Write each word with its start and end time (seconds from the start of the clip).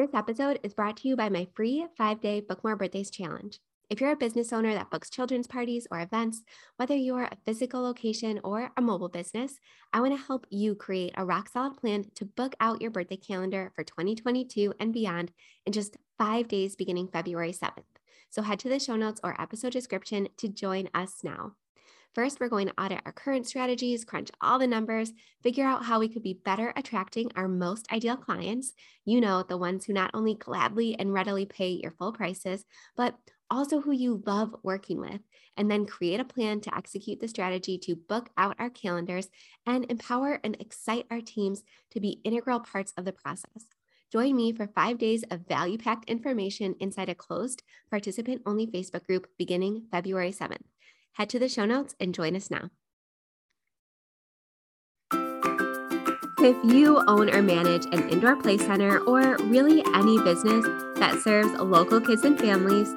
This 0.00 0.14
episode 0.14 0.60
is 0.62 0.72
brought 0.72 0.96
to 0.96 1.08
you 1.08 1.14
by 1.14 1.28
my 1.28 1.46
free 1.52 1.86
five 1.94 2.22
day 2.22 2.40
Book 2.40 2.64
More 2.64 2.74
Birthdays 2.74 3.10
Challenge. 3.10 3.58
If 3.90 4.00
you're 4.00 4.12
a 4.12 4.16
business 4.16 4.50
owner 4.50 4.72
that 4.72 4.88
books 4.88 5.10
children's 5.10 5.46
parties 5.46 5.86
or 5.90 6.00
events, 6.00 6.42
whether 6.76 6.96
you're 6.96 7.24
a 7.24 7.36
physical 7.44 7.82
location 7.82 8.40
or 8.42 8.72
a 8.78 8.80
mobile 8.80 9.10
business, 9.10 9.56
I 9.92 10.00
want 10.00 10.18
to 10.18 10.26
help 10.26 10.46
you 10.48 10.74
create 10.74 11.12
a 11.18 11.26
rock 11.26 11.50
solid 11.50 11.76
plan 11.76 12.06
to 12.14 12.24
book 12.24 12.54
out 12.60 12.80
your 12.80 12.90
birthday 12.90 13.18
calendar 13.18 13.72
for 13.76 13.84
2022 13.84 14.72
and 14.80 14.90
beyond 14.90 15.32
in 15.66 15.74
just 15.74 15.98
five 16.16 16.48
days 16.48 16.76
beginning 16.76 17.08
February 17.08 17.52
7th. 17.52 17.84
So 18.30 18.40
head 18.40 18.58
to 18.60 18.70
the 18.70 18.78
show 18.78 18.96
notes 18.96 19.20
or 19.22 19.38
episode 19.38 19.74
description 19.74 20.28
to 20.38 20.48
join 20.48 20.88
us 20.94 21.18
now. 21.22 21.56
First, 22.12 22.40
we're 22.40 22.48
going 22.48 22.66
to 22.66 22.82
audit 22.82 23.02
our 23.06 23.12
current 23.12 23.46
strategies, 23.46 24.04
crunch 24.04 24.30
all 24.40 24.58
the 24.58 24.66
numbers, 24.66 25.12
figure 25.44 25.64
out 25.64 25.84
how 25.84 26.00
we 26.00 26.08
could 26.08 26.24
be 26.24 26.40
better 26.44 26.72
attracting 26.74 27.30
our 27.36 27.46
most 27.46 27.90
ideal 27.92 28.16
clients. 28.16 28.72
You 29.04 29.20
know, 29.20 29.44
the 29.44 29.56
ones 29.56 29.84
who 29.84 29.92
not 29.92 30.10
only 30.12 30.34
gladly 30.34 30.98
and 30.98 31.12
readily 31.12 31.46
pay 31.46 31.68
your 31.68 31.92
full 31.92 32.12
prices, 32.12 32.64
but 32.96 33.14
also 33.48 33.80
who 33.80 33.92
you 33.92 34.24
love 34.26 34.54
working 34.64 35.00
with, 35.00 35.20
and 35.56 35.70
then 35.70 35.86
create 35.86 36.18
a 36.18 36.24
plan 36.24 36.60
to 36.62 36.76
execute 36.76 37.20
the 37.20 37.28
strategy 37.28 37.78
to 37.78 37.94
book 37.94 38.30
out 38.36 38.56
our 38.58 38.70
calendars 38.70 39.28
and 39.64 39.86
empower 39.88 40.40
and 40.42 40.56
excite 40.58 41.06
our 41.12 41.20
teams 41.20 41.62
to 41.92 42.00
be 42.00 42.20
integral 42.24 42.58
parts 42.58 42.92
of 42.96 43.04
the 43.04 43.12
process. 43.12 43.66
Join 44.10 44.34
me 44.34 44.52
for 44.52 44.66
five 44.66 44.98
days 44.98 45.22
of 45.30 45.46
value 45.46 45.78
packed 45.78 46.10
information 46.10 46.74
inside 46.80 47.08
a 47.08 47.14
closed, 47.14 47.62
participant 47.88 48.42
only 48.46 48.66
Facebook 48.66 49.06
group 49.06 49.28
beginning 49.38 49.84
February 49.92 50.32
7th. 50.32 50.69
Head 51.14 51.28
to 51.30 51.38
the 51.38 51.48
show 51.48 51.64
notes 51.66 51.94
and 52.00 52.14
join 52.14 52.36
us 52.36 52.50
now. 52.50 52.70
If 56.42 56.56
you 56.64 57.02
own 57.06 57.28
or 57.28 57.42
manage 57.42 57.84
an 57.86 58.08
indoor 58.08 58.34
play 58.34 58.56
center 58.56 58.98
or 59.00 59.36
really 59.44 59.84
any 59.94 60.18
business 60.22 60.64
that 60.96 61.20
serves 61.22 61.52
local 61.52 62.00
kids 62.00 62.24
and 62.24 62.38
families, 62.38 62.88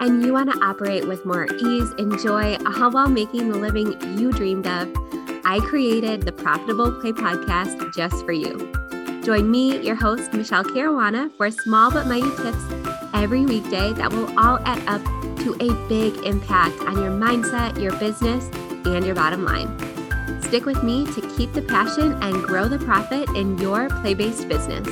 and 0.00 0.24
you 0.24 0.32
want 0.32 0.50
to 0.50 0.58
operate 0.64 1.06
with 1.06 1.24
more 1.24 1.46
ease 1.46 1.90
and 1.98 2.18
joy 2.18 2.54
uh, 2.54 2.90
while 2.90 3.08
making 3.08 3.50
the 3.50 3.58
living 3.58 4.00
you 4.18 4.32
dreamed 4.32 4.66
of, 4.66 4.88
I 5.44 5.60
created 5.60 6.22
the 6.22 6.32
Profitable 6.32 6.90
Play 7.00 7.12
podcast 7.12 7.94
just 7.94 8.24
for 8.24 8.32
you. 8.32 8.72
Join 9.22 9.50
me, 9.50 9.78
your 9.80 9.94
host, 9.94 10.32
Michele 10.32 10.64
Caruana, 10.64 11.30
for 11.36 11.50
small 11.50 11.90
but 11.90 12.06
mighty 12.06 12.30
tips 12.42 12.64
every 13.14 13.44
weekday 13.44 13.92
that 13.92 14.12
will 14.12 14.26
all 14.38 14.58
add 14.64 14.82
up 14.88 15.02
to 15.38 15.54
a 15.60 15.88
big 15.88 16.24
impact 16.24 16.80
on 16.80 16.96
your 16.96 17.10
mindset, 17.10 17.80
your 17.80 17.96
business, 17.98 18.48
and 18.86 19.04
your 19.04 19.14
bottom 19.14 19.44
line. 19.44 19.68
Stick 20.42 20.64
with 20.64 20.82
me 20.82 21.04
to 21.12 21.20
keep 21.36 21.52
the 21.52 21.62
passion 21.62 22.12
and 22.22 22.42
grow 22.42 22.68
the 22.68 22.78
profit 22.78 23.28
in 23.30 23.58
your 23.58 23.88
play 23.88 24.14
based 24.14 24.48
business. 24.48 24.88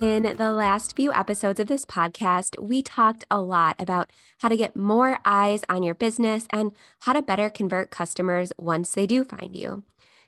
In 0.00 0.36
the 0.36 0.52
last 0.52 0.94
few 0.94 1.12
episodes 1.14 1.58
of 1.60 1.66
this 1.66 1.86
podcast, 1.86 2.60
we 2.60 2.82
talked 2.82 3.24
a 3.30 3.40
lot 3.40 3.74
about 3.78 4.10
how 4.40 4.48
to 4.48 4.56
get 4.56 4.76
more 4.76 5.18
eyes 5.24 5.62
on 5.68 5.82
your 5.82 5.94
business 5.94 6.46
and 6.50 6.72
how 7.00 7.14
to 7.14 7.22
better 7.22 7.48
convert 7.48 7.90
customers 7.90 8.52
once 8.58 8.90
they 8.92 9.06
do 9.06 9.24
find 9.24 9.56
you. 9.56 9.82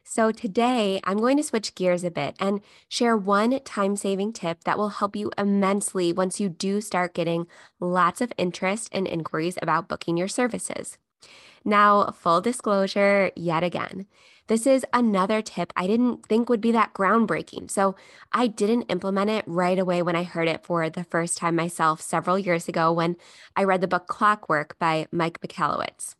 So, 0.08 0.30
today 0.30 1.00
I'm 1.02 1.18
going 1.18 1.36
to 1.36 1.42
switch 1.42 1.74
gears 1.74 2.04
a 2.04 2.12
bit 2.12 2.36
and 2.38 2.60
share 2.88 3.16
one 3.16 3.58
time 3.64 3.96
saving 3.96 4.34
tip 4.34 4.62
that 4.62 4.78
will 4.78 4.90
help 4.90 5.16
you 5.16 5.32
immensely 5.36 6.12
once 6.12 6.38
you 6.38 6.48
do 6.48 6.80
start 6.80 7.12
getting 7.12 7.48
lots 7.80 8.20
of 8.20 8.32
interest 8.38 8.88
and 8.92 9.08
inquiries 9.08 9.58
about 9.60 9.88
booking 9.88 10.16
your 10.16 10.28
services. 10.28 10.96
Now, 11.64 12.12
full 12.12 12.40
disclosure 12.40 13.32
yet 13.34 13.64
again. 13.64 14.06
This 14.46 14.64
is 14.64 14.86
another 14.92 15.42
tip 15.42 15.72
I 15.74 15.88
didn't 15.88 16.24
think 16.26 16.48
would 16.48 16.60
be 16.60 16.70
that 16.70 16.94
groundbreaking. 16.94 17.68
So 17.68 17.96
I 18.30 18.46
didn't 18.46 18.82
implement 18.82 19.30
it 19.30 19.42
right 19.48 19.78
away 19.78 20.02
when 20.02 20.14
I 20.14 20.22
heard 20.22 20.46
it 20.46 20.64
for 20.64 20.88
the 20.88 21.02
first 21.02 21.36
time 21.36 21.56
myself 21.56 22.00
several 22.00 22.38
years 22.38 22.68
ago 22.68 22.92
when 22.92 23.16
I 23.56 23.64
read 23.64 23.80
the 23.80 23.88
book 23.88 24.06
Clockwork 24.06 24.78
by 24.78 25.08
Mike 25.10 25.40
Michalowicz. 25.40 26.14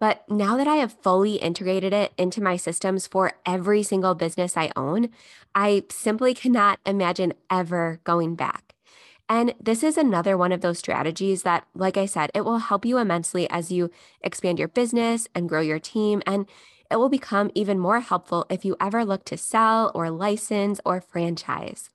But 0.00 0.28
now 0.28 0.56
that 0.56 0.66
I 0.66 0.76
have 0.76 0.92
fully 0.92 1.34
integrated 1.34 1.92
it 1.92 2.12
into 2.16 2.42
my 2.42 2.56
systems 2.56 3.06
for 3.06 3.34
every 3.46 3.82
single 3.82 4.14
business 4.14 4.56
I 4.56 4.72
own, 4.74 5.10
I 5.54 5.84
simply 5.90 6.34
cannot 6.34 6.80
imagine 6.86 7.34
ever 7.50 8.00
going 8.02 8.34
back. 8.34 8.74
And 9.28 9.54
this 9.60 9.84
is 9.84 9.96
another 9.96 10.36
one 10.36 10.50
of 10.50 10.62
those 10.62 10.78
strategies 10.78 11.44
that, 11.44 11.64
like 11.74 11.96
I 11.96 12.06
said, 12.06 12.30
it 12.34 12.44
will 12.44 12.58
help 12.58 12.84
you 12.84 12.98
immensely 12.98 13.48
as 13.48 13.70
you 13.70 13.90
expand 14.22 14.58
your 14.58 14.66
business 14.66 15.28
and 15.36 15.48
grow 15.48 15.60
your 15.60 15.78
team. 15.78 16.22
And 16.26 16.46
it 16.90 16.96
will 16.96 17.10
become 17.10 17.50
even 17.54 17.78
more 17.78 18.00
helpful 18.00 18.46
if 18.50 18.64
you 18.64 18.76
ever 18.80 19.04
look 19.04 19.24
to 19.26 19.36
sell 19.36 19.92
or 19.94 20.10
license 20.10 20.80
or 20.84 21.00
franchise. 21.00 21.90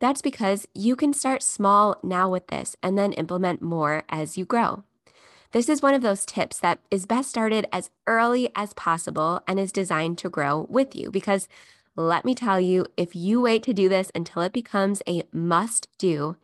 That's 0.00 0.22
because 0.22 0.66
you 0.74 0.96
can 0.96 1.12
start 1.12 1.42
small 1.42 2.00
now 2.02 2.30
with 2.30 2.46
this 2.48 2.74
and 2.82 2.98
then 2.98 3.12
implement 3.12 3.62
more 3.62 4.04
as 4.08 4.36
you 4.38 4.44
grow. 4.44 4.84
This 5.52 5.68
is 5.68 5.82
one 5.82 5.94
of 5.94 6.02
those 6.02 6.24
tips 6.24 6.60
that 6.60 6.78
is 6.92 7.06
best 7.06 7.28
started 7.28 7.66
as 7.72 7.90
early 8.06 8.50
as 8.54 8.72
possible 8.74 9.42
and 9.48 9.58
is 9.58 9.72
designed 9.72 10.16
to 10.18 10.28
grow 10.28 10.66
with 10.70 10.94
you. 10.94 11.10
Because 11.10 11.48
let 11.96 12.24
me 12.24 12.36
tell 12.36 12.60
you, 12.60 12.86
if 12.96 13.16
you 13.16 13.40
wait 13.40 13.64
to 13.64 13.74
do 13.74 13.88
this 13.88 14.12
until 14.14 14.42
it 14.42 14.52
becomes 14.52 15.02
a 15.08 15.24
must 15.32 15.88
do, 15.98 16.36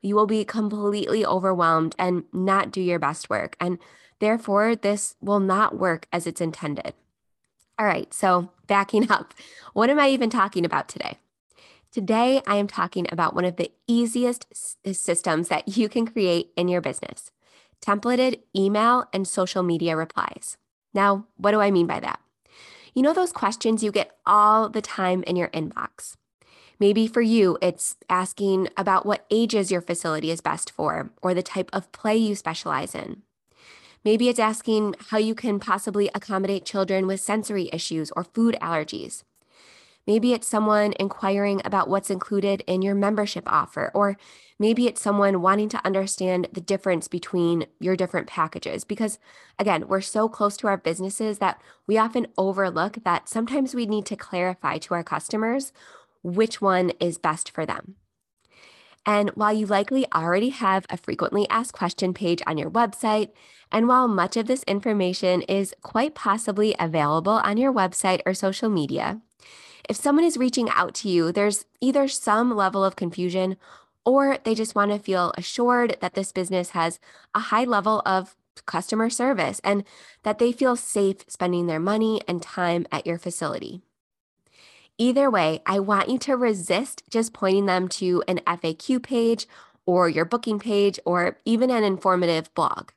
you 0.00 0.14
will 0.14 0.28
be 0.28 0.44
completely 0.44 1.26
overwhelmed 1.26 1.96
and 1.98 2.22
not 2.32 2.70
do 2.70 2.80
your 2.80 3.00
best 3.00 3.28
work. 3.28 3.56
And 3.58 3.78
therefore, 4.20 4.76
this 4.76 5.16
will 5.20 5.40
not 5.40 5.76
work 5.76 6.06
as 6.12 6.28
it's 6.28 6.40
intended. 6.40 6.94
All 7.80 7.86
right, 7.86 8.14
so 8.14 8.50
backing 8.68 9.10
up, 9.10 9.34
what 9.72 9.90
am 9.90 9.98
I 9.98 10.08
even 10.10 10.30
talking 10.30 10.64
about 10.64 10.88
today? 10.88 11.18
Today, 11.90 12.40
I 12.46 12.56
am 12.56 12.68
talking 12.68 13.06
about 13.10 13.34
one 13.34 13.44
of 13.44 13.56
the 13.56 13.72
easiest 13.88 14.46
systems 14.94 15.48
that 15.48 15.76
you 15.76 15.88
can 15.88 16.06
create 16.06 16.52
in 16.56 16.68
your 16.68 16.80
business 16.80 17.32
templated 17.84 18.40
email 18.56 19.06
and 19.12 19.26
social 19.26 19.62
media 19.62 19.96
replies. 19.96 20.56
Now, 20.94 21.26
what 21.36 21.50
do 21.50 21.60
I 21.60 21.70
mean 21.70 21.86
by 21.86 22.00
that? 22.00 22.20
You 22.94 23.02
know, 23.02 23.12
those 23.12 23.32
questions 23.32 23.82
you 23.82 23.90
get 23.90 24.16
all 24.26 24.68
the 24.68 24.82
time 24.82 25.22
in 25.24 25.36
your 25.36 25.48
inbox. 25.48 26.16
Maybe 26.78 27.06
for 27.06 27.22
you, 27.22 27.58
it's 27.62 27.96
asking 28.08 28.68
about 28.76 29.06
what 29.06 29.24
ages 29.30 29.70
your 29.70 29.80
facility 29.80 30.30
is 30.30 30.40
best 30.40 30.70
for 30.70 31.10
or 31.22 31.32
the 31.32 31.42
type 31.42 31.70
of 31.72 31.90
play 31.92 32.16
you 32.16 32.34
specialize 32.34 32.94
in. 32.94 33.22
Maybe 34.04 34.28
it's 34.28 34.40
asking 34.40 34.96
how 35.10 35.18
you 35.18 35.34
can 35.34 35.60
possibly 35.60 36.10
accommodate 36.14 36.64
children 36.64 37.06
with 37.06 37.20
sensory 37.20 37.70
issues 37.72 38.10
or 38.16 38.24
food 38.24 38.56
allergies. 38.60 39.22
Maybe 40.06 40.32
it's 40.32 40.48
someone 40.48 40.94
inquiring 40.98 41.60
about 41.64 41.88
what's 41.88 42.10
included 42.10 42.64
in 42.66 42.82
your 42.82 42.94
membership 42.94 43.44
offer, 43.46 43.90
or 43.94 44.16
maybe 44.58 44.86
it's 44.86 45.00
someone 45.00 45.42
wanting 45.42 45.68
to 45.70 45.86
understand 45.86 46.48
the 46.52 46.60
difference 46.60 47.06
between 47.06 47.66
your 47.78 47.96
different 47.96 48.26
packages. 48.26 48.82
Because 48.84 49.18
again, 49.58 49.86
we're 49.86 50.00
so 50.00 50.28
close 50.28 50.56
to 50.58 50.66
our 50.66 50.76
businesses 50.76 51.38
that 51.38 51.60
we 51.86 51.98
often 51.98 52.26
overlook 52.36 52.98
that 53.04 53.28
sometimes 53.28 53.74
we 53.74 53.86
need 53.86 54.06
to 54.06 54.16
clarify 54.16 54.78
to 54.78 54.94
our 54.94 55.04
customers 55.04 55.72
which 56.22 56.60
one 56.60 56.90
is 57.00 57.18
best 57.18 57.50
for 57.50 57.64
them. 57.64 57.96
And 59.04 59.30
while 59.30 59.52
you 59.52 59.66
likely 59.66 60.06
already 60.12 60.50
have 60.50 60.86
a 60.88 60.96
frequently 60.96 61.48
asked 61.48 61.72
question 61.72 62.14
page 62.14 62.40
on 62.46 62.56
your 62.56 62.70
website, 62.70 63.30
and 63.72 63.88
while 63.88 64.06
much 64.06 64.36
of 64.36 64.46
this 64.46 64.62
information 64.64 65.42
is 65.42 65.74
quite 65.82 66.14
possibly 66.14 66.74
available 66.78 67.32
on 67.32 67.56
your 67.56 67.72
website 67.72 68.20
or 68.24 68.34
social 68.34 68.68
media, 68.68 69.20
if 69.88 69.96
someone 69.96 70.24
is 70.24 70.36
reaching 70.36 70.68
out 70.70 70.94
to 70.96 71.08
you, 71.08 71.32
there's 71.32 71.64
either 71.80 72.08
some 72.08 72.54
level 72.54 72.84
of 72.84 72.96
confusion 72.96 73.56
or 74.04 74.38
they 74.44 74.54
just 74.54 74.74
want 74.74 74.90
to 74.90 74.98
feel 74.98 75.32
assured 75.36 75.96
that 76.00 76.14
this 76.14 76.32
business 76.32 76.70
has 76.70 76.98
a 77.34 77.40
high 77.40 77.64
level 77.64 78.02
of 78.04 78.36
customer 78.66 79.08
service 79.08 79.60
and 79.64 79.84
that 80.22 80.38
they 80.38 80.52
feel 80.52 80.76
safe 80.76 81.18
spending 81.28 81.66
their 81.66 81.80
money 81.80 82.20
and 82.28 82.42
time 82.42 82.86
at 82.92 83.06
your 83.06 83.18
facility. 83.18 83.82
Either 84.98 85.30
way, 85.30 85.60
I 85.66 85.80
want 85.80 86.10
you 86.10 86.18
to 86.18 86.36
resist 86.36 87.02
just 87.10 87.32
pointing 87.32 87.66
them 87.66 87.88
to 87.88 88.22
an 88.28 88.40
FAQ 88.46 89.02
page 89.02 89.46
or 89.86 90.08
your 90.08 90.24
booking 90.24 90.58
page 90.58 90.98
or 91.04 91.38
even 91.44 91.70
an 91.70 91.82
informative 91.82 92.52
blog. 92.54 92.90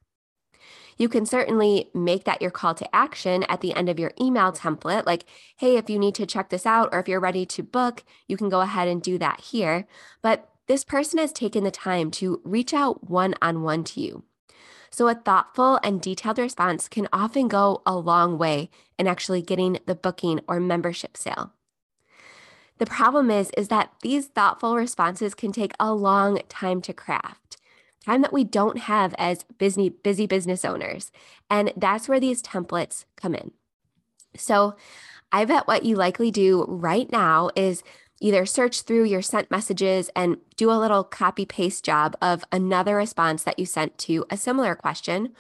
You 0.97 1.09
can 1.09 1.25
certainly 1.25 1.89
make 1.93 2.23
that 2.23 2.41
your 2.41 2.51
call 2.51 2.73
to 2.75 2.95
action 2.95 3.43
at 3.43 3.61
the 3.61 3.73
end 3.73 3.89
of 3.89 3.99
your 3.99 4.11
email 4.19 4.51
template, 4.51 5.05
like, 5.05 5.25
hey, 5.57 5.75
if 5.75 5.89
you 5.89 5.99
need 5.99 6.15
to 6.15 6.25
check 6.25 6.49
this 6.49 6.65
out 6.65 6.89
or 6.91 6.99
if 6.99 7.07
you're 7.07 7.19
ready 7.19 7.45
to 7.47 7.63
book, 7.63 8.03
you 8.27 8.37
can 8.37 8.49
go 8.49 8.61
ahead 8.61 8.87
and 8.87 9.01
do 9.01 9.17
that 9.17 9.41
here. 9.41 9.87
But 10.21 10.49
this 10.67 10.83
person 10.83 11.19
has 11.19 11.31
taken 11.31 11.63
the 11.63 11.71
time 11.71 12.11
to 12.11 12.41
reach 12.43 12.73
out 12.73 13.09
one 13.09 13.35
on 13.41 13.61
one 13.61 13.83
to 13.85 14.01
you. 14.01 14.23
So, 14.89 15.09
a 15.09 15.15
thoughtful 15.15 15.79
and 15.83 16.01
detailed 16.01 16.39
response 16.39 16.87
can 16.87 17.09
often 17.11 17.49
go 17.49 17.81
a 17.85 17.97
long 17.97 18.37
way 18.37 18.69
in 18.97 19.07
actually 19.07 19.41
getting 19.41 19.79
the 19.85 19.95
booking 19.95 20.39
or 20.47 20.59
membership 20.61 21.17
sale. 21.17 21.51
The 22.77 22.85
problem 22.85 23.29
is 23.29 23.51
is 23.57 23.67
that 23.67 23.91
these 24.01 24.27
thoughtful 24.27 24.75
responses 24.75 25.33
can 25.33 25.51
take 25.51 25.73
a 25.79 25.93
long 25.93 26.39
time 26.47 26.81
to 26.83 26.93
craft 26.93 27.57
time 28.05 28.21
that 28.21 28.33
we 28.33 28.43
don't 28.43 28.79
have 28.79 29.15
as 29.17 29.43
busy, 29.57 29.89
busy 29.89 30.27
business 30.27 30.63
owners. 30.63 31.11
And 31.49 31.73
that's 31.75 32.07
where 32.07 32.19
these 32.19 32.43
templates 32.43 33.05
come 33.15 33.33
in. 33.33 33.51
So 34.35 34.75
I 35.31 35.45
bet 35.45 35.67
what 35.67 35.83
you 35.83 35.95
likely 35.95 36.31
do 36.31 36.65
right 36.67 37.11
now 37.11 37.49
is 37.55 37.83
either 38.21 38.45
search 38.45 38.81
through 38.81 39.03
your 39.03 39.21
sent 39.21 39.51
messages 39.51 40.09
and 40.15 40.37
do 40.55 40.71
a 40.71 40.79
little 40.79 41.03
copy 41.03 41.45
paste 41.45 41.83
job 41.83 42.15
of 42.21 42.43
another 42.51 42.95
response 42.95 43.43
that 43.43 43.59
you 43.59 43.65
sent 43.65 43.97
to 43.97 44.25
a 44.29 44.37
similar 44.37 44.75
question, 44.75 45.33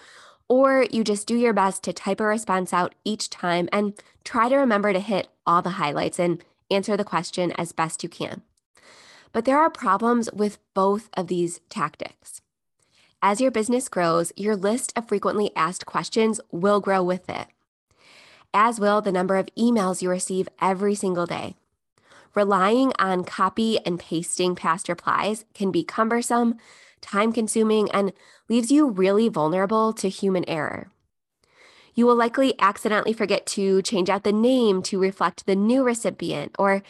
or 0.49 0.85
you 0.91 1.03
just 1.03 1.27
do 1.27 1.35
your 1.35 1.53
best 1.53 1.83
to 1.83 1.93
type 1.93 2.19
a 2.19 2.25
response 2.25 2.73
out 2.73 2.93
each 3.03 3.29
time 3.29 3.69
and 3.71 3.93
try 4.23 4.49
to 4.49 4.57
remember 4.57 4.91
to 4.91 4.99
hit 4.99 5.27
all 5.45 5.61
the 5.61 5.71
highlights 5.71 6.19
and 6.19 6.43
answer 6.69 6.97
the 6.97 7.03
question 7.03 7.51
as 7.53 7.71
best 7.71 8.03
you 8.03 8.09
can. 8.09 8.41
But 9.31 9.45
there 9.45 9.59
are 9.59 9.69
problems 9.69 10.29
with 10.33 10.59
both 10.73 11.09
of 11.15 11.27
these 11.27 11.61
tactics. 11.69 12.41
As 13.27 13.41
your 13.41 13.49
business 13.49 13.89
grows, 13.89 14.31
your 14.35 14.55
list 14.55 14.93
of 14.95 15.07
frequently 15.07 15.49
asked 15.55 15.87
questions 15.87 16.39
will 16.51 16.79
grow 16.79 17.01
with 17.01 17.27
it, 17.27 17.47
as 18.53 18.79
will 18.79 19.01
the 19.01 19.11
number 19.11 19.35
of 19.35 19.49
emails 19.57 19.99
you 19.99 20.11
receive 20.11 20.47
every 20.61 20.93
single 20.93 21.25
day. 21.25 21.55
Relying 22.35 22.93
on 22.99 23.23
copy 23.23 23.79
and 23.83 23.99
pasting 23.99 24.53
past 24.53 24.87
replies 24.87 25.43
can 25.55 25.71
be 25.71 25.83
cumbersome, 25.83 26.57
time 27.01 27.33
consuming, 27.33 27.89
and 27.89 28.13
leaves 28.47 28.71
you 28.71 28.87
really 28.87 29.27
vulnerable 29.27 29.91
to 29.93 30.07
human 30.07 30.47
error. 30.47 30.91
You 31.95 32.05
will 32.05 32.15
likely 32.15 32.53
accidentally 32.59 33.13
forget 33.13 33.47
to 33.47 33.81
change 33.81 34.07
out 34.07 34.23
the 34.23 34.31
name 34.31 34.83
to 34.83 34.99
reflect 34.99 35.47
the 35.47 35.55
new 35.55 35.83
recipient, 35.83 36.55
or 36.59 36.83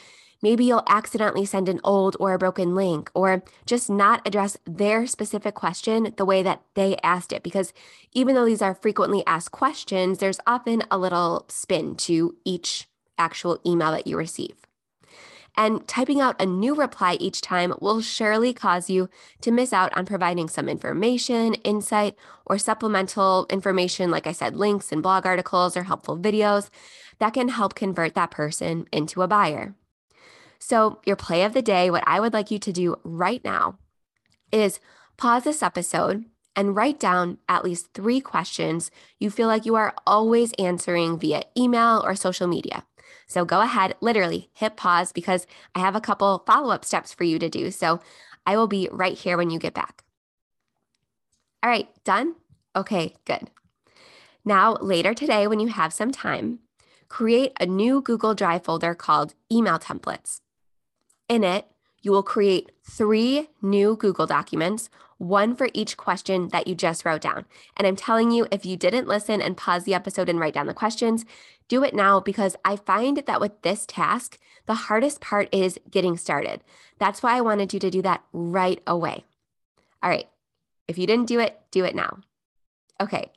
maybe 0.45 0.63
you'll 0.63 0.83
accidentally 0.87 1.43
send 1.43 1.67
an 1.67 1.79
old 1.83 2.15
or 2.19 2.35
a 2.35 2.37
broken 2.37 2.75
link, 2.75 3.09
or 3.15 3.43
just 3.65 3.89
not 3.89 4.21
address 4.27 4.55
their 4.63 5.07
specific 5.07 5.55
question 5.55 6.13
the 6.17 6.25
way 6.31 6.43
that 6.43 6.61
they 6.75 6.95
asked 7.01 7.33
it. 7.33 7.41
Because 7.41 7.73
even 8.13 8.35
though 8.35 8.45
these 8.45 8.61
are 8.61 8.75
frequently 8.75 9.23
asked 9.25 9.51
questions, 9.51 10.19
there's 10.19 10.39
often 10.45 10.83
a 10.91 10.99
little 10.99 11.45
spin 11.47 11.95
to 11.95 12.35
each 12.45 12.87
actual 13.17 13.59
email 13.65 13.89
that 13.89 14.05
you 14.05 14.15
receive. 14.15 14.55
And 15.57 15.87
typing 15.87 16.21
out 16.21 16.39
a 16.39 16.45
new 16.45 16.75
reply 16.75 17.17
each 17.19 17.41
time 17.41 17.73
will 17.81 18.01
surely 18.01 18.53
cause 18.53 18.87
you 18.87 19.09
to 19.41 19.49
miss 19.49 19.73
out 19.73 19.97
on 19.97 20.05
providing 20.05 20.47
some 20.47 20.69
information, 20.69 21.55
insight, 21.63 22.13
or 22.45 22.59
supplemental 22.59 23.47
information, 23.49 24.11
like 24.11 24.27
I 24.27 24.31
said, 24.31 24.55
links 24.55 24.91
and 24.91 25.01
blog 25.01 25.25
articles 25.25 25.75
or 25.75 25.83
helpful 25.85 26.19
videos 26.19 26.69
that 27.17 27.33
can 27.33 27.47
help 27.47 27.73
convert 27.73 28.13
that 28.13 28.29
person 28.29 28.85
into 28.91 29.23
a 29.23 29.27
buyer. 29.27 29.73
So, 30.59 30.99
your 31.05 31.15
play 31.15 31.43
of 31.43 31.53
the 31.53 31.61
day, 31.61 31.89
what 31.89 32.03
I 32.07 32.19
would 32.19 32.33
like 32.33 32.51
you 32.51 32.59
to 32.59 32.71
do 32.71 32.95
right 33.03 33.43
now 33.43 33.77
is 34.51 34.79
pause 35.17 35.43
this 35.43 35.63
episode 35.63 36.25
and 36.55 36.75
write 36.75 36.99
down 36.99 37.37
at 37.49 37.63
least 37.63 37.93
three 37.93 38.21
questions 38.21 38.89
you 39.19 39.29
feel 39.29 39.47
like 39.47 39.65
you 39.65 39.75
are 39.75 39.93
always 40.07 40.53
answering 40.53 41.19
via 41.19 41.43
email 41.57 42.01
or 42.05 42.15
social 42.15 42.47
media. 42.47 42.85
So 43.27 43.43
go 43.43 43.61
ahead, 43.61 43.95
literally 44.01 44.49
hit 44.53 44.77
pause 44.77 45.11
because 45.11 45.47
I 45.73 45.79
have 45.79 45.95
a 45.95 46.01
couple 46.01 46.43
follow 46.45 46.71
up 46.71 46.85
steps 46.85 47.13
for 47.13 47.23
you 47.23 47.39
to 47.39 47.49
do. 47.49 47.71
So 47.71 47.99
I 48.45 48.55
will 48.55 48.67
be 48.67 48.87
right 48.91 49.17
here 49.17 49.37
when 49.37 49.49
you 49.49 49.59
get 49.59 49.73
back. 49.73 50.03
All 51.63 51.69
right, 51.69 51.89
done? 52.03 52.35
Okay, 52.75 53.15
good. 53.25 53.49
Now, 54.43 54.75
later 54.75 55.15
today, 55.15 55.47
when 55.47 55.59
you 55.59 55.69
have 55.69 55.91
some 55.91 56.11
time, 56.11 56.59
create 57.09 57.53
a 57.59 57.65
new 57.65 58.01
Google 58.01 58.35
Drive 58.35 58.63
folder 58.63 58.93
called 58.93 59.33
Email 59.51 59.79
Templates. 59.79 60.41
In 61.27 61.43
it, 61.43 61.67
you 62.01 62.11
will 62.11 62.23
create 62.23 62.71
three 62.83 63.49
new 63.61 63.95
Google 63.95 64.27
documents, 64.27 64.89
one 65.17 65.55
for 65.55 65.69
each 65.73 65.97
question 65.97 66.49
that 66.49 66.67
you 66.67 66.75
just 66.75 67.03
wrote 67.03 67.21
down. 67.21 67.45
And 67.75 67.87
I'm 67.87 67.95
telling 67.95 68.31
you, 68.31 68.47
if 68.51 68.65
you 68.65 68.77
didn't 68.77 69.07
listen 69.07 69.41
and 69.41 69.57
pause 69.57 69.85
the 69.85 69.95
episode 69.95 70.29
and 70.29 70.39
write 70.39 70.53
down 70.53 70.67
the 70.67 70.73
questions, 70.73 71.25
do 71.67 71.83
it 71.83 71.95
now 71.95 72.19
because 72.19 72.55
I 72.63 72.75
find 72.75 73.23
that 73.25 73.41
with 73.41 73.59
this 73.63 73.85
task, 73.87 74.37
the 74.67 74.75
hardest 74.75 75.21
part 75.21 75.49
is 75.51 75.79
getting 75.89 76.17
started. 76.17 76.61
That's 76.99 77.23
why 77.23 77.37
I 77.37 77.41
wanted 77.41 77.73
you 77.73 77.79
to 77.79 77.89
do 77.89 78.01
that 78.03 78.23
right 78.33 78.81
away. 78.85 79.23
All 80.03 80.09
right. 80.09 80.27
If 80.87 80.97
you 80.97 81.07
didn't 81.07 81.27
do 81.27 81.39
it, 81.39 81.59
do 81.71 81.83
it 81.85 81.95
now. 81.95 82.19
Okay. 83.01 83.31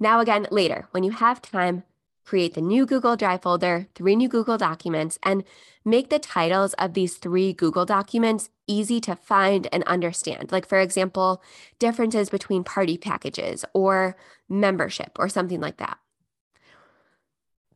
Now, 0.00 0.20
again, 0.20 0.46
later, 0.50 0.88
when 0.90 1.04
you 1.04 1.10
have 1.10 1.42
time, 1.42 1.84
create 2.26 2.54
the 2.54 2.60
new 2.60 2.84
Google 2.84 3.16
Drive 3.16 3.42
folder, 3.42 3.86
three 3.94 4.16
new 4.16 4.28
Google 4.28 4.58
documents, 4.58 5.18
and 5.22 5.44
make 5.84 6.10
the 6.10 6.18
titles 6.18 6.74
of 6.74 6.92
these 6.92 7.16
three 7.16 7.52
Google 7.52 7.86
documents 7.86 8.50
easy 8.66 9.00
to 9.00 9.14
find 9.14 9.68
and 9.72 9.84
understand. 9.84 10.50
Like, 10.50 10.66
for 10.66 10.80
example, 10.80 11.40
differences 11.78 12.28
between 12.28 12.64
party 12.64 12.98
packages 12.98 13.64
or 13.72 14.16
membership 14.48 15.12
or 15.18 15.28
something 15.28 15.60
like 15.60 15.76
that. 15.76 15.98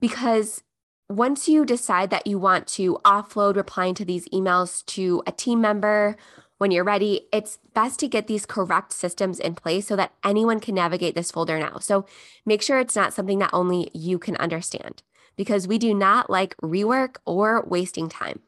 Because 0.01 0.65
once 1.09 1.49
you 1.49 1.65
decide 1.65 2.11
that 2.11 2.27
you 2.27 2.39
want 2.39 2.67
to 2.67 2.99
offload 3.05 3.57
replying 3.57 3.95
to 3.95 4.05
these 4.05 4.29
emails 4.29 4.85
to 4.87 5.23
a 5.27 5.33
team 5.33 5.61
member 5.61 6.17
when 6.61 6.71
you're 6.71 6.85
ready, 6.85 7.23
it's 7.33 7.59
best 7.73 7.99
to 8.01 8.07
get 8.07 8.27
these 8.27 8.45
correct 8.45 8.93
systems 8.93 9.41
in 9.41 9.55
place 9.55 9.87
so 9.87 9.97
that 9.97 10.13
anyone 10.23 10.61
can 10.61 10.75
navigate 10.75 11.15
this 11.15 11.31
folder 11.31 11.59
now. 11.59 11.79
So 11.79 12.05
make 12.45 12.61
sure 12.61 12.79
it's 12.79 12.95
not 12.95 13.15
something 13.15 13.39
that 13.39 13.49
only 13.55 13.91
you 13.95 14.19
can 14.19 14.37
understand 14.37 15.03
because 15.37 15.67
we 15.67 15.79
do 15.79 15.95
not 15.95 16.29
like 16.29 16.55
rework 16.59 17.17
or 17.25 17.65
wasting 17.67 18.11
time. 18.11 18.41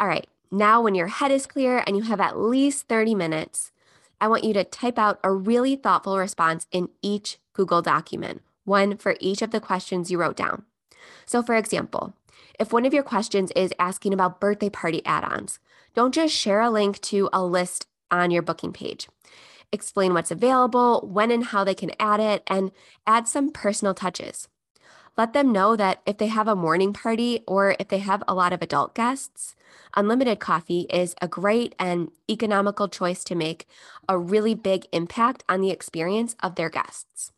All 0.00 0.08
right, 0.08 0.26
now 0.50 0.82
when 0.82 0.96
your 0.96 1.06
head 1.06 1.30
is 1.30 1.46
clear 1.46 1.84
and 1.86 1.96
you 1.96 2.02
have 2.02 2.18
at 2.18 2.40
least 2.40 2.88
30 2.88 3.14
minutes, 3.14 3.70
I 4.20 4.26
want 4.26 4.42
you 4.42 4.52
to 4.54 4.64
type 4.64 4.98
out 4.98 5.20
a 5.22 5.30
really 5.30 5.76
thoughtful 5.76 6.18
response 6.18 6.66
in 6.72 6.88
each 7.02 7.38
Google 7.52 7.82
document, 7.82 8.42
one 8.64 8.96
for 8.96 9.14
each 9.20 9.42
of 9.42 9.52
the 9.52 9.60
questions 9.60 10.10
you 10.10 10.18
wrote 10.18 10.36
down. 10.36 10.64
So, 11.24 11.40
for 11.40 11.54
example, 11.54 12.14
if 12.58 12.72
one 12.72 12.84
of 12.84 12.92
your 12.92 13.04
questions 13.04 13.52
is 13.54 13.72
asking 13.78 14.12
about 14.12 14.40
birthday 14.40 14.70
party 14.70 15.06
add 15.06 15.22
ons, 15.22 15.60
don't 15.96 16.14
just 16.14 16.34
share 16.34 16.60
a 16.60 16.70
link 16.70 17.00
to 17.00 17.28
a 17.32 17.42
list 17.42 17.86
on 18.10 18.30
your 18.30 18.42
booking 18.42 18.72
page. 18.72 19.08
Explain 19.72 20.14
what's 20.14 20.30
available, 20.30 21.00
when 21.10 21.30
and 21.30 21.46
how 21.46 21.64
they 21.64 21.74
can 21.74 21.90
add 21.98 22.20
it, 22.20 22.42
and 22.46 22.70
add 23.06 23.26
some 23.26 23.50
personal 23.50 23.94
touches. 23.94 24.46
Let 25.16 25.32
them 25.32 25.50
know 25.50 25.74
that 25.74 26.02
if 26.04 26.18
they 26.18 26.26
have 26.26 26.46
a 26.46 26.54
morning 26.54 26.92
party 26.92 27.40
or 27.46 27.74
if 27.80 27.88
they 27.88 27.98
have 27.98 28.22
a 28.28 28.34
lot 28.34 28.52
of 28.52 28.60
adult 28.60 28.94
guests, 28.94 29.56
unlimited 29.96 30.38
coffee 30.38 30.82
is 30.90 31.14
a 31.22 31.26
great 31.26 31.74
and 31.78 32.10
economical 32.30 32.86
choice 32.88 33.24
to 33.24 33.34
make 33.34 33.66
a 34.06 34.18
really 34.18 34.54
big 34.54 34.86
impact 34.92 35.42
on 35.48 35.62
the 35.62 35.70
experience 35.70 36.36
of 36.42 36.56
their 36.56 36.68
guests. 36.68 37.32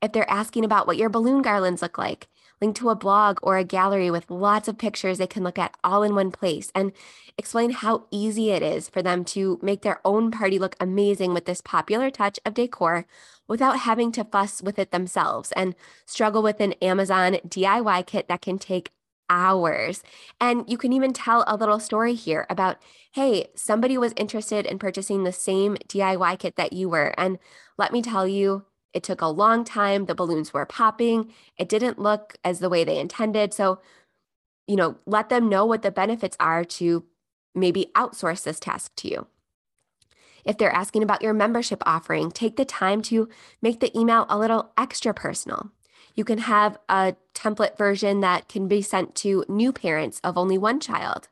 If 0.00 0.12
they're 0.12 0.30
asking 0.30 0.64
about 0.64 0.86
what 0.86 0.96
your 0.96 1.10
balloon 1.10 1.42
garlands 1.42 1.82
look 1.82 1.98
like, 1.98 2.28
link 2.60 2.76
to 2.76 2.90
a 2.90 2.94
blog 2.94 3.38
or 3.42 3.56
a 3.56 3.64
gallery 3.64 4.10
with 4.10 4.30
lots 4.30 4.68
of 4.68 4.78
pictures 4.78 5.18
they 5.18 5.26
can 5.26 5.42
look 5.42 5.58
at 5.58 5.76
all 5.84 6.02
in 6.02 6.14
one 6.14 6.30
place 6.30 6.70
and 6.74 6.92
explain 7.38 7.70
how 7.70 8.06
easy 8.10 8.50
it 8.50 8.62
is 8.62 8.88
for 8.88 9.02
them 9.02 9.24
to 9.24 9.58
make 9.62 9.82
their 9.82 10.00
own 10.04 10.30
party 10.30 10.58
look 10.58 10.76
amazing 10.80 11.34
with 11.34 11.44
this 11.44 11.60
popular 11.60 12.10
touch 12.10 12.38
of 12.44 12.54
decor 12.54 13.06
without 13.46 13.80
having 13.80 14.10
to 14.12 14.24
fuss 14.24 14.62
with 14.62 14.78
it 14.78 14.90
themselves 14.90 15.52
and 15.52 15.74
struggle 16.04 16.42
with 16.42 16.60
an 16.60 16.72
Amazon 16.74 17.34
DIY 17.46 18.06
kit 18.06 18.28
that 18.28 18.42
can 18.42 18.58
take 18.58 18.90
hours. 19.28 20.02
And 20.40 20.64
you 20.68 20.78
can 20.78 20.92
even 20.92 21.12
tell 21.12 21.44
a 21.46 21.56
little 21.56 21.80
story 21.80 22.14
here 22.14 22.46
about 22.48 22.78
hey, 23.12 23.46
somebody 23.54 23.96
was 23.96 24.12
interested 24.14 24.66
in 24.66 24.78
purchasing 24.78 25.24
the 25.24 25.32
same 25.32 25.74
DIY 25.88 26.38
kit 26.38 26.56
that 26.56 26.74
you 26.74 26.86
were. 26.86 27.14
And 27.16 27.38
let 27.78 27.90
me 27.90 28.02
tell 28.02 28.28
you, 28.28 28.66
it 28.96 29.02
took 29.02 29.20
a 29.20 29.26
long 29.26 29.62
time. 29.62 30.06
The 30.06 30.14
balloons 30.14 30.54
were 30.54 30.64
popping. 30.64 31.30
It 31.58 31.68
didn't 31.68 31.98
look 31.98 32.38
as 32.42 32.60
the 32.60 32.70
way 32.70 32.82
they 32.82 32.98
intended. 32.98 33.52
So, 33.52 33.78
you 34.66 34.74
know, 34.74 34.96
let 35.04 35.28
them 35.28 35.50
know 35.50 35.66
what 35.66 35.82
the 35.82 35.90
benefits 35.90 36.34
are 36.40 36.64
to 36.64 37.04
maybe 37.54 37.90
outsource 37.94 38.42
this 38.42 38.58
task 38.58 38.92
to 38.96 39.10
you. 39.10 39.26
If 40.46 40.56
they're 40.56 40.74
asking 40.74 41.02
about 41.02 41.20
your 41.20 41.34
membership 41.34 41.82
offering, 41.84 42.30
take 42.30 42.56
the 42.56 42.64
time 42.64 43.02
to 43.02 43.28
make 43.60 43.80
the 43.80 43.96
email 43.96 44.24
a 44.30 44.38
little 44.38 44.72
extra 44.78 45.12
personal. 45.12 45.72
You 46.14 46.24
can 46.24 46.38
have 46.38 46.78
a 46.88 47.16
template 47.34 47.76
version 47.76 48.20
that 48.20 48.48
can 48.48 48.66
be 48.66 48.80
sent 48.80 49.14
to 49.16 49.44
new 49.46 49.74
parents 49.74 50.22
of 50.24 50.38
only 50.38 50.56
one 50.56 50.80
child. 50.80 51.28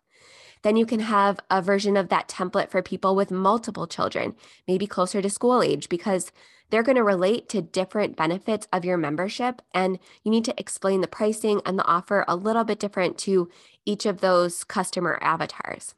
Then 0.60 0.76
you 0.76 0.84
can 0.84 1.00
have 1.00 1.40
a 1.50 1.62
version 1.62 1.96
of 1.96 2.10
that 2.10 2.28
template 2.28 2.68
for 2.68 2.82
people 2.82 3.16
with 3.16 3.30
multiple 3.30 3.86
children, 3.86 4.34
maybe 4.68 4.86
closer 4.86 5.22
to 5.22 5.30
school 5.30 5.62
age, 5.62 5.88
because 5.88 6.30
they're 6.74 6.82
going 6.82 6.96
to 6.96 7.04
relate 7.04 7.48
to 7.48 7.62
different 7.62 8.16
benefits 8.16 8.66
of 8.72 8.84
your 8.84 8.96
membership, 8.96 9.62
and 9.72 9.96
you 10.24 10.30
need 10.32 10.44
to 10.44 10.60
explain 10.60 11.02
the 11.02 11.06
pricing 11.06 11.60
and 11.64 11.78
the 11.78 11.84
offer 11.84 12.24
a 12.26 12.34
little 12.34 12.64
bit 12.64 12.80
different 12.80 13.16
to 13.16 13.48
each 13.86 14.04
of 14.06 14.20
those 14.20 14.64
customer 14.64 15.16
avatars. 15.22 15.94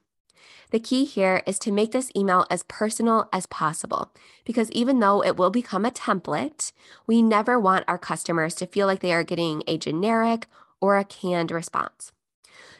The 0.73 0.79
key 0.79 1.07
here 1.07 1.43
is 1.47 1.59
to 1.61 1.73
make 1.73 1.93
this 1.93 2.11
email 2.15 2.45
as 2.51 2.63
personal 2.65 3.27
as 3.33 3.47
possible 3.47 4.13
because 4.45 4.71
even 4.73 5.01
though 5.01 5.25
it 5.25 5.39
will 5.39 5.49
become 5.49 5.87
a 5.87 5.91
template, 5.91 6.73
we 7.07 7.23
never 7.23 7.59
want 7.59 7.87
our 7.89 7.97
customers 7.97 8.55
to 8.57 8.67
feel 8.67 8.87
like 8.87 9.01
they 9.01 9.15
are 9.15 9.25
getting 9.25 9.63
a 9.67 9.79
generic 9.79 10.47
or 10.79 10.99
a 10.99 11.05
canned 11.05 11.51
response. 11.51 12.13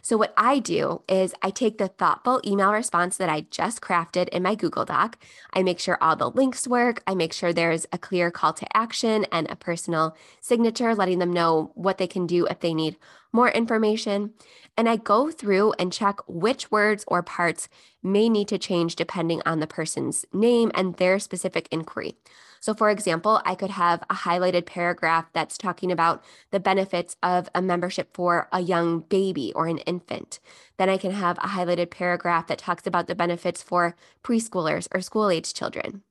So, 0.07 0.17
what 0.17 0.33
I 0.37 0.61
do 0.61 1.03
is 1.09 1.35
I 1.43 1.51
take 1.51 1.79
the 1.79 1.89
thoughtful 1.89 2.41
email 2.47 2.71
response 2.71 3.17
that 3.17 3.29
I 3.29 3.41
just 3.51 3.81
crafted 3.81 4.29
in 4.29 4.45
my 4.45 4.55
Google 4.55 4.85
Doc. 4.85 5.19
I 5.53 5.65
make 5.65 5.81
sure 5.81 5.99
all 6.01 6.15
the 6.15 6.31
links 6.31 6.69
work. 6.69 7.03
I 7.09 7.17
make 7.17 7.33
sure 7.33 7.53
there's 7.53 7.87
a 7.93 7.99
clear 7.99 8.31
call 8.31 8.53
to 8.53 8.77
action 8.77 9.27
and 9.33 9.51
a 9.51 9.57
personal 9.57 10.17
signature 10.41 10.95
letting 10.95 11.19
them 11.19 11.33
know 11.33 11.73
what 11.75 11.99
they 11.99 12.07
can 12.07 12.25
do 12.25 12.47
if 12.47 12.61
they 12.61 12.73
need 12.73 12.97
more 13.33 13.49
information. 13.49 14.35
And 14.77 14.89
I 14.89 14.95
go 14.95 15.33
through 15.33 15.73
and 15.73 15.93
check 15.93 16.21
which 16.29 16.71
words 16.71 17.05
or 17.09 17.25
parts 17.25 17.69
may 18.01 18.29
need 18.29 18.47
to 18.47 18.59
change 18.59 18.95
depending 18.95 19.43
on 19.45 19.59
the 19.59 19.67
person's 19.67 20.25
name 20.33 20.71
and 20.77 20.97
their 20.99 21.19
specific 21.19 21.67
inquiry. 21.73 22.15
So, 22.67 22.75
for 22.75 22.91
example, 22.91 23.41
I 23.45 23.55
could 23.55 23.71
have 23.71 24.03
a 24.11 24.15
highlighted 24.17 24.67
paragraph 24.67 25.27
that's 25.33 25.57
talking 25.57 25.93
about 25.93 26.25
the 26.51 26.59
benefits 26.59 27.15
of 27.23 27.49
a 27.55 27.63
membership 27.63 28.13
for 28.13 28.49
a 28.51 28.59
young 28.59 29.03
baby 29.03 29.53
or 29.55 29.69
an 29.69 29.79
infant. 29.79 30.41
Then 30.77 30.89
I 30.89 30.97
can 30.97 31.13
have 31.13 31.39
a 31.39 31.51
highlighted 31.51 31.91
paragraph 31.91 32.49
that 32.49 32.59
talks 32.59 32.85
about 32.85 33.07
the 33.07 33.15
benefits 33.15 33.63
for 33.63 33.95
preschoolers 34.25 34.89
or 34.93 35.01
school 35.01 35.31
age 35.31 35.55
children. 35.55 36.03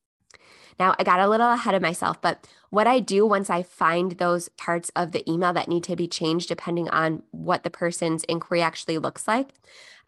Now, 0.79 0.95
I 0.97 1.03
got 1.03 1.19
a 1.19 1.27
little 1.27 1.51
ahead 1.51 1.75
of 1.75 1.81
myself, 1.81 2.21
but 2.21 2.47
what 2.69 2.87
I 2.87 3.01
do 3.01 3.25
once 3.25 3.49
I 3.49 3.61
find 3.61 4.13
those 4.13 4.47
parts 4.47 4.89
of 4.95 5.11
the 5.11 5.29
email 5.29 5.51
that 5.51 5.67
need 5.67 5.83
to 5.83 5.97
be 5.97 6.07
changed, 6.07 6.47
depending 6.47 6.87
on 6.87 7.23
what 7.31 7.63
the 7.63 7.69
person's 7.69 8.23
inquiry 8.29 8.61
actually 8.61 8.97
looks 8.97 9.27
like, 9.27 9.49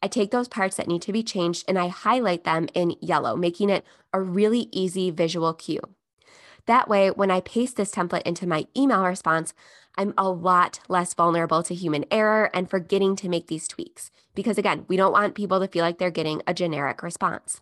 I 0.01 0.07
take 0.07 0.31
those 0.31 0.47
parts 0.47 0.77
that 0.77 0.87
need 0.87 1.01
to 1.01 1.11
be 1.11 1.23
changed 1.23 1.65
and 1.67 1.77
I 1.77 1.89
highlight 1.89 2.45
them 2.45 2.69
in 2.73 2.95
yellow, 3.01 3.35
making 3.35 3.69
it 3.69 3.83
a 4.13 4.21
really 4.21 4.69
easy 4.71 5.11
visual 5.11 5.53
cue. 5.53 5.81
That 6.67 6.89
way, 6.89 7.09
when 7.09 7.31
I 7.31 7.41
paste 7.41 7.77
this 7.77 7.91
template 7.91 8.23
into 8.23 8.45
my 8.45 8.67
email 8.75 9.03
response, 9.03 9.53
I'm 9.97 10.13
a 10.17 10.29
lot 10.29 10.79
less 10.87 11.13
vulnerable 11.13 11.63
to 11.63 11.73
human 11.73 12.05
error 12.11 12.51
and 12.53 12.69
forgetting 12.69 13.15
to 13.17 13.29
make 13.29 13.47
these 13.47 13.67
tweaks. 13.67 14.11
Because 14.35 14.57
again, 14.57 14.85
we 14.87 14.97
don't 14.97 15.13
want 15.13 15.33
people 15.33 15.59
to 15.59 15.67
feel 15.67 15.83
like 15.83 15.97
they're 15.97 16.11
getting 16.11 16.41
a 16.45 16.53
generic 16.53 17.01
response. 17.01 17.61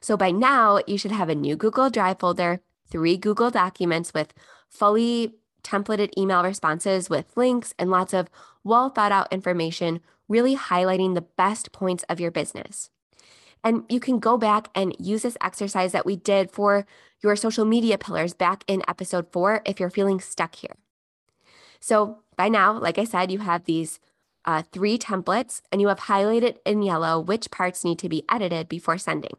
So 0.00 0.16
by 0.16 0.30
now, 0.30 0.80
you 0.86 0.98
should 0.98 1.12
have 1.12 1.30
a 1.30 1.34
new 1.34 1.56
Google 1.56 1.90
Drive 1.90 2.20
folder, 2.20 2.60
three 2.88 3.16
Google 3.16 3.50
documents 3.50 4.14
with 4.14 4.32
fully 4.68 5.34
templated 5.64 6.10
email 6.16 6.44
responses 6.44 7.10
with 7.10 7.36
links 7.36 7.74
and 7.78 7.90
lots 7.90 8.14
of 8.14 8.28
well 8.62 8.90
thought 8.90 9.12
out 9.12 9.32
information, 9.32 10.00
really 10.28 10.56
highlighting 10.56 11.14
the 11.14 11.22
best 11.22 11.72
points 11.72 12.04
of 12.08 12.20
your 12.20 12.30
business. 12.30 12.90
And 13.64 13.84
you 13.88 14.00
can 14.00 14.18
go 14.18 14.36
back 14.36 14.68
and 14.74 14.94
use 14.98 15.22
this 15.22 15.36
exercise 15.40 15.92
that 15.92 16.06
we 16.06 16.16
did 16.16 16.50
for 16.50 16.86
your 17.22 17.36
social 17.36 17.64
media 17.64 17.98
pillars 17.98 18.34
back 18.34 18.64
in 18.66 18.82
episode 18.86 19.32
four 19.32 19.62
if 19.64 19.80
you're 19.80 19.90
feeling 19.90 20.20
stuck 20.20 20.54
here. 20.56 20.76
So 21.80 22.18
by 22.36 22.48
now, 22.48 22.78
like 22.78 22.98
I 22.98 23.04
said, 23.04 23.30
you 23.30 23.40
have 23.40 23.64
these 23.64 23.98
uh, 24.44 24.62
three 24.72 24.98
templates 24.98 25.62
and 25.72 25.80
you 25.80 25.88
have 25.88 26.00
highlighted 26.00 26.58
in 26.64 26.82
yellow 26.82 27.18
which 27.20 27.50
parts 27.50 27.84
need 27.84 27.98
to 27.98 28.08
be 28.08 28.24
edited 28.30 28.68
before 28.68 28.98
sending. 28.98 29.36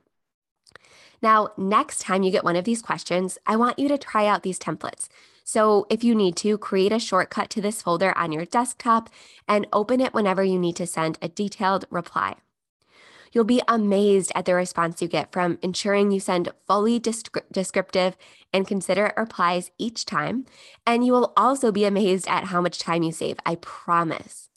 Now, 1.21 1.49
next 1.57 2.01
time 2.01 2.23
you 2.23 2.31
get 2.31 2.43
one 2.43 2.55
of 2.55 2.65
these 2.65 2.81
questions, 2.81 3.37
I 3.47 3.55
want 3.55 3.79
you 3.79 3.87
to 3.87 3.97
try 3.97 4.27
out 4.27 4.43
these 4.43 4.59
templates. 4.59 5.07
So, 5.43 5.87
if 5.89 6.03
you 6.03 6.13
need 6.13 6.35
to, 6.37 6.57
create 6.57 6.91
a 6.91 6.99
shortcut 6.99 7.49
to 7.51 7.61
this 7.61 7.81
folder 7.81 8.15
on 8.17 8.31
your 8.31 8.45
desktop 8.45 9.09
and 9.47 9.65
open 9.71 10.01
it 10.01 10.13
whenever 10.13 10.43
you 10.43 10.59
need 10.59 10.75
to 10.75 10.85
send 10.85 11.17
a 11.21 11.29
detailed 11.29 11.85
reply. 11.89 12.35
You'll 13.31 13.43
be 13.43 13.61
amazed 13.67 14.31
at 14.35 14.45
the 14.45 14.55
response 14.55 15.01
you 15.01 15.07
get 15.07 15.31
from 15.31 15.59
ensuring 15.61 16.11
you 16.11 16.19
send 16.19 16.49
fully 16.65 16.99
descriptive 16.99 18.17
and 18.53 18.67
considerate 18.67 19.15
replies 19.17 19.71
each 19.77 20.05
time. 20.05 20.45
And 20.85 21.05
you 21.05 21.11
will 21.11 21.33
also 21.35 21.71
be 21.71 21.85
amazed 21.85 22.27
at 22.27 22.45
how 22.45 22.61
much 22.61 22.79
time 22.79 23.03
you 23.03 23.11
save, 23.11 23.37
I 23.45 23.55
promise. 23.55 24.49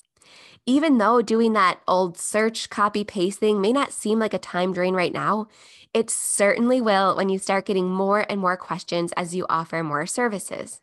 Even 0.66 0.98
though 0.98 1.22
doing 1.22 1.54
that 1.54 1.80
old 1.88 2.18
search 2.18 2.70
copy 2.70 3.02
paste 3.02 3.40
thing 3.40 3.60
may 3.60 3.72
not 3.72 3.92
seem 3.92 4.18
like 4.18 4.34
a 4.34 4.38
time 4.38 4.72
drain 4.72 4.94
right 4.94 5.12
now, 5.12 5.48
it 5.92 6.10
certainly 6.10 6.80
will 6.80 7.16
when 7.16 7.28
you 7.28 7.38
start 7.38 7.66
getting 7.66 7.90
more 7.90 8.24
and 8.28 8.40
more 8.40 8.56
questions 8.56 9.12
as 9.16 9.34
you 9.34 9.46
offer 9.48 9.82
more 9.82 10.06
services. 10.06 10.80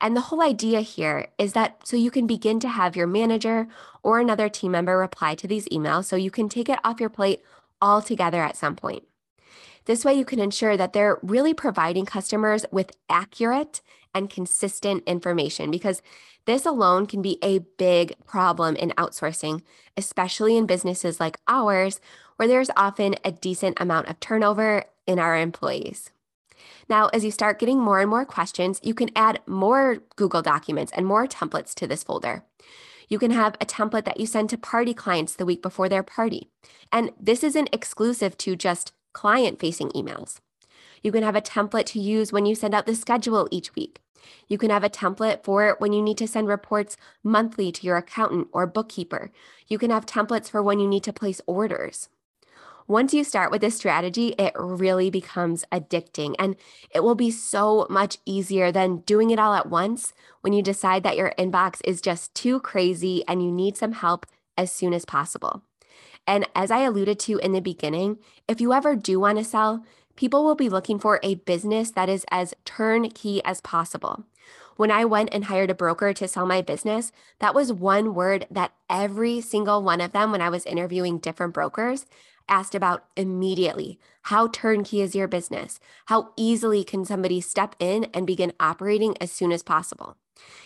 And 0.00 0.16
the 0.16 0.22
whole 0.22 0.42
idea 0.42 0.80
here 0.80 1.28
is 1.38 1.52
that 1.52 1.86
so 1.86 1.96
you 1.96 2.10
can 2.10 2.26
begin 2.26 2.58
to 2.60 2.68
have 2.68 2.96
your 2.96 3.06
manager 3.06 3.68
or 4.02 4.18
another 4.18 4.48
team 4.48 4.72
member 4.72 4.96
reply 4.96 5.34
to 5.34 5.46
these 5.46 5.68
emails 5.68 6.06
so 6.06 6.16
you 6.16 6.30
can 6.30 6.48
take 6.48 6.68
it 6.68 6.78
off 6.82 7.00
your 7.00 7.10
plate 7.10 7.42
altogether 7.82 8.42
at 8.42 8.56
some 8.56 8.76
point. 8.76 9.04
This 9.84 10.04
way, 10.04 10.14
you 10.14 10.24
can 10.24 10.40
ensure 10.40 10.76
that 10.76 10.92
they're 10.92 11.18
really 11.22 11.54
providing 11.54 12.06
customers 12.06 12.64
with 12.70 12.92
accurate 13.08 13.80
and 14.14 14.30
consistent 14.30 15.02
information 15.06 15.70
because 15.70 16.02
this 16.44 16.66
alone 16.66 17.06
can 17.06 17.22
be 17.22 17.38
a 17.42 17.58
big 17.58 18.14
problem 18.24 18.76
in 18.76 18.90
outsourcing, 18.90 19.62
especially 19.96 20.56
in 20.56 20.66
businesses 20.66 21.20
like 21.20 21.38
ours, 21.46 22.00
where 22.36 22.48
there's 22.48 22.70
often 22.76 23.14
a 23.24 23.32
decent 23.32 23.80
amount 23.80 24.08
of 24.08 24.18
turnover 24.20 24.84
in 25.06 25.18
our 25.18 25.36
employees. 25.36 26.10
Now, 26.88 27.08
as 27.08 27.24
you 27.24 27.30
start 27.30 27.58
getting 27.58 27.78
more 27.78 28.00
and 28.00 28.10
more 28.10 28.24
questions, 28.24 28.80
you 28.82 28.94
can 28.94 29.10
add 29.14 29.40
more 29.46 29.98
Google 30.16 30.42
Documents 30.42 30.92
and 30.94 31.06
more 31.06 31.26
templates 31.26 31.74
to 31.74 31.86
this 31.86 32.02
folder. 32.02 32.44
You 33.08 33.18
can 33.18 33.32
have 33.32 33.56
a 33.60 33.66
template 33.66 34.04
that 34.04 34.20
you 34.20 34.26
send 34.26 34.50
to 34.50 34.58
party 34.58 34.94
clients 34.94 35.34
the 35.34 35.44
week 35.44 35.62
before 35.62 35.88
their 35.88 36.02
party. 36.02 36.48
And 36.92 37.10
this 37.20 37.42
isn't 37.42 37.70
exclusive 37.72 38.38
to 38.38 38.54
just 38.54 38.92
client 39.12 39.58
facing 39.58 39.90
emails. 39.90 40.38
You 41.02 41.10
can 41.10 41.22
have 41.22 41.34
a 41.34 41.40
template 41.40 41.86
to 41.86 42.00
use 42.00 42.32
when 42.32 42.46
you 42.46 42.54
send 42.54 42.74
out 42.74 42.86
the 42.86 42.94
schedule 42.94 43.48
each 43.50 43.74
week. 43.74 44.00
You 44.48 44.58
can 44.58 44.70
have 44.70 44.84
a 44.84 44.90
template 44.90 45.42
for 45.42 45.76
when 45.78 45.92
you 45.92 46.02
need 46.02 46.18
to 46.18 46.28
send 46.28 46.46
reports 46.46 46.96
monthly 47.24 47.72
to 47.72 47.86
your 47.86 47.96
accountant 47.96 48.48
or 48.52 48.66
bookkeeper. 48.66 49.30
You 49.66 49.78
can 49.78 49.90
have 49.90 50.06
templates 50.06 50.50
for 50.50 50.62
when 50.62 50.78
you 50.78 50.86
need 50.86 51.04
to 51.04 51.12
place 51.12 51.40
orders. 51.46 52.08
Once 52.90 53.14
you 53.14 53.22
start 53.22 53.52
with 53.52 53.60
this 53.60 53.76
strategy, 53.76 54.34
it 54.36 54.52
really 54.56 55.10
becomes 55.10 55.64
addicting 55.70 56.34
and 56.40 56.56
it 56.92 57.04
will 57.04 57.14
be 57.14 57.30
so 57.30 57.86
much 57.88 58.18
easier 58.26 58.72
than 58.72 58.96
doing 59.02 59.30
it 59.30 59.38
all 59.38 59.54
at 59.54 59.70
once 59.70 60.12
when 60.40 60.52
you 60.52 60.60
decide 60.60 61.04
that 61.04 61.16
your 61.16 61.32
inbox 61.38 61.80
is 61.84 62.00
just 62.00 62.34
too 62.34 62.58
crazy 62.58 63.22
and 63.28 63.44
you 63.44 63.52
need 63.52 63.76
some 63.76 63.92
help 63.92 64.26
as 64.58 64.72
soon 64.72 64.92
as 64.92 65.04
possible. 65.04 65.62
And 66.26 66.48
as 66.56 66.72
I 66.72 66.80
alluded 66.80 67.20
to 67.20 67.38
in 67.38 67.52
the 67.52 67.60
beginning, 67.60 68.18
if 68.48 68.60
you 68.60 68.72
ever 68.72 68.96
do 68.96 69.20
want 69.20 69.38
to 69.38 69.44
sell, 69.44 69.84
people 70.16 70.44
will 70.44 70.54
be 70.54 70.68
looking 70.68 70.98
for 70.98 71.20
a 71.22 71.36
business 71.36 71.90
that 71.92 72.08
is 72.08 72.24
as 72.30 72.54
turnkey 72.64 73.42
as 73.44 73.60
possible. 73.60 74.24
When 74.76 74.90
I 74.90 75.04
went 75.04 75.28
and 75.32 75.44
hired 75.44 75.70
a 75.70 75.74
broker 75.74 76.14
to 76.14 76.28
sell 76.28 76.46
my 76.46 76.62
business, 76.62 77.12
that 77.38 77.54
was 77.54 77.72
one 77.72 78.14
word 78.14 78.46
that 78.50 78.72
every 78.88 79.40
single 79.40 79.82
one 79.82 80.00
of 80.00 80.12
them, 80.12 80.32
when 80.32 80.40
I 80.40 80.48
was 80.48 80.64
interviewing 80.64 81.18
different 81.18 81.52
brokers, 81.52 82.06
asked 82.48 82.74
about 82.74 83.04
immediately. 83.16 83.98
How 84.22 84.48
turnkey 84.48 85.00
is 85.00 85.14
your 85.14 85.28
business? 85.28 85.80
How 86.06 86.30
easily 86.36 86.82
can 86.82 87.04
somebody 87.04 87.40
step 87.40 87.76
in 87.78 88.06
and 88.12 88.26
begin 88.26 88.52
operating 88.58 89.16
as 89.20 89.30
soon 89.30 89.52
as 89.52 89.62
possible? 89.62 90.16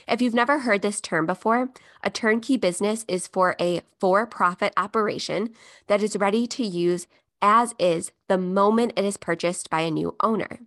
If 0.06 0.22
you've 0.22 0.34
never 0.34 0.60
heard 0.60 0.82
this 0.82 1.00
term 1.00 1.26
before, 1.26 1.70
a 2.02 2.10
turnkey 2.10 2.56
business 2.56 3.04
is 3.08 3.26
for 3.26 3.56
a 3.60 3.82
for 3.98 4.26
profit 4.26 4.72
operation 4.76 5.50
that 5.88 6.02
is 6.02 6.16
ready 6.16 6.46
to 6.46 6.64
use 6.64 7.06
as 7.44 7.74
is 7.78 8.10
the 8.26 8.38
moment 8.38 8.94
it 8.96 9.04
is 9.04 9.18
purchased 9.18 9.68
by 9.68 9.82
a 9.82 9.90
new 9.90 10.16
owner. 10.20 10.60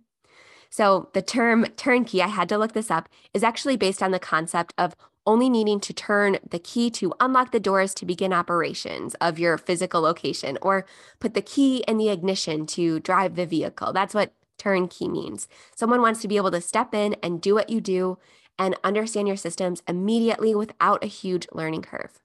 So, 0.70 1.08
the 1.12 1.22
term 1.22 1.64
turnkey, 1.76 2.22
I 2.22 2.28
had 2.28 2.48
to 2.50 2.58
look 2.58 2.72
this 2.72 2.90
up, 2.90 3.08
is 3.34 3.42
actually 3.42 3.76
based 3.76 4.02
on 4.02 4.12
the 4.12 4.18
concept 4.18 4.74
of 4.78 4.94
only 5.26 5.50
needing 5.50 5.80
to 5.80 5.92
turn 5.92 6.38
the 6.48 6.58
key 6.58 6.88
to 6.90 7.12
unlock 7.20 7.50
the 7.50 7.60
doors 7.60 7.92
to 7.94 8.06
begin 8.06 8.32
operations 8.32 9.14
of 9.20 9.38
your 9.38 9.58
physical 9.58 10.00
location 10.00 10.56
or 10.62 10.86
put 11.18 11.34
the 11.34 11.42
key 11.42 11.84
in 11.88 11.98
the 11.98 12.10
ignition 12.10 12.64
to 12.66 13.00
drive 13.00 13.34
the 13.34 13.44
vehicle. 13.44 13.92
That's 13.92 14.14
what 14.14 14.32
turnkey 14.56 15.08
means. 15.08 15.48
Someone 15.74 16.00
wants 16.00 16.22
to 16.22 16.28
be 16.28 16.36
able 16.36 16.50
to 16.52 16.60
step 16.60 16.94
in 16.94 17.16
and 17.22 17.42
do 17.42 17.54
what 17.54 17.70
you 17.70 17.80
do 17.80 18.18
and 18.58 18.76
understand 18.84 19.26
your 19.26 19.36
systems 19.36 19.82
immediately 19.88 20.54
without 20.54 21.02
a 21.02 21.08
huge 21.08 21.46
learning 21.52 21.82
curve. 21.82 22.20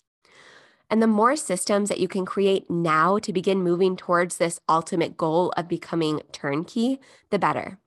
And 0.94 1.02
the 1.02 1.08
more 1.08 1.36
systems 1.36 1.90
that 1.90 2.00
you 2.00 2.08
can 2.08 2.24
create 2.24 2.70
now 2.70 3.18
to 3.18 3.34
begin 3.34 3.64
moving 3.64 3.96
towards 3.96 4.38
this 4.38 4.60
ultimate 4.70 5.18
goal 5.18 5.52
of 5.58 5.68
becoming 5.68 6.22
turnkey, 6.32 7.00
the 7.32 7.40
better 7.40 7.80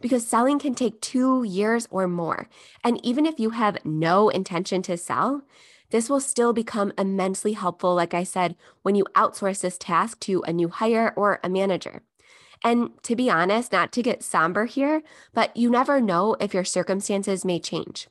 because 0.00 0.26
selling 0.26 0.58
can 0.58 0.74
take 0.74 1.00
two 1.02 1.44
years 1.44 1.86
or 1.90 2.08
more. 2.08 2.48
And 2.82 2.98
even 3.04 3.26
if 3.26 3.38
you 3.38 3.50
have 3.50 3.84
no 3.84 4.30
intention 4.30 4.80
to 4.82 4.96
sell, 4.96 5.42
this 5.90 6.08
will 6.08 6.20
still 6.20 6.54
become 6.54 6.92
immensely 6.96 7.52
helpful, 7.52 7.94
like 7.94 8.14
I 8.14 8.24
said, 8.24 8.56
when 8.82 8.94
you 8.94 9.04
outsource 9.14 9.60
this 9.60 9.76
task 9.76 10.20
to 10.20 10.42
a 10.46 10.52
new 10.52 10.68
hire 10.68 11.12
or 11.16 11.40
a 11.44 11.50
manager. 11.50 12.02
And 12.62 12.90
to 13.02 13.14
be 13.14 13.28
honest, 13.28 13.72
not 13.72 13.92
to 13.92 14.02
get 14.02 14.22
somber 14.22 14.64
here, 14.64 15.02
but 15.34 15.54
you 15.54 15.70
never 15.70 16.00
know 16.00 16.34
if 16.40 16.54
your 16.54 16.64
circumstances 16.64 17.44
may 17.44 17.60
change. 17.60 18.08